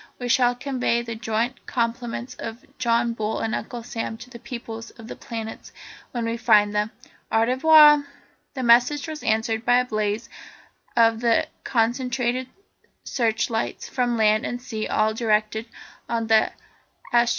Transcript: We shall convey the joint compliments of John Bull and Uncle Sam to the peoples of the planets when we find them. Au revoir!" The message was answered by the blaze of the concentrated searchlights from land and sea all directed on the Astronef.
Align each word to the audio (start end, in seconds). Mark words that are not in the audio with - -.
We 0.17 0.29
shall 0.29 0.55
convey 0.55 1.03
the 1.03 1.13
joint 1.13 1.63
compliments 1.67 2.33
of 2.33 2.65
John 2.79 3.13
Bull 3.13 3.37
and 3.37 3.53
Uncle 3.53 3.83
Sam 3.83 4.17
to 4.17 4.31
the 4.31 4.39
peoples 4.39 4.89
of 4.89 5.07
the 5.07 5.15
planets 5.15 5.71
when 6.09 6.25
we 6.25 6.37
find 6.37 6.73
them. 6.73 6.89
Au 7.31 7.41
revoir!" 7.45 8.07
The 8.55 8.63
message 8.63 9.07
was 9.07 9.21
answered 9.21 9.63
by 9.63 9.83
the 9.83 9.89
blaze 9.89 10.27
of 10.97 11.19
the 11.19 11.45
concentrated 11.63 12.49
searchlights 13.03 13.87
from 13.89 14.17
land 14.17 14.43
and 14.43 14.59
sea 14.59 14.87
all 14.87 15.13
directed 15.13 15.67
on 16.09 16.25
the 16.25 16.51
Astronef. 17.13 17.29